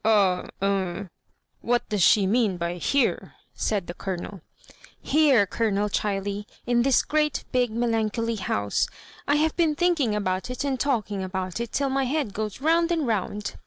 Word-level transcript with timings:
—ah— 0.03 0.47
eh— 0.63 1.03
what 1.61 1.87
does 1.89 2.01
she 2.01 2.25
mean 2.25 2.57
by 2.57 2.73
here?" 2.77 3.35
said 3.53 3.85
the 3.85 3.93
ColoneL 3.93 4.41
^^Here^ 5.05 5.45
Col(mel 5.45 5.91
Chiley, 5.91 6.45
in 6.65 6.81
this 6.81 7.03
great 7.03 7.43
big 7.51 7.69
melan 7.69 8.11
choly 8.11 8.39
house. 8.39 8.87
I 9.27 9.35
have 9.35 9.55
been 9.55 9.75
thinking 9.75 10.15
about 10.15 10.49
it, 10.49 10.63
and 10.63 10.79
talking 10.79 11.23
about 11.23 11.59
it 11.59 11.71
till 11.71 11.95
n\j 11.95 12.13
bead 12.15 12.33
goes 12.33 12.59
round 12.61 12.91
and 12.91 13.05
round. 13.05 13.57